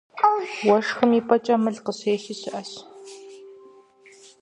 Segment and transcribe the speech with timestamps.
[0.67, 2.71] Уэшхым и пӀэкӀэ мыл къыщехи щыӀэщ.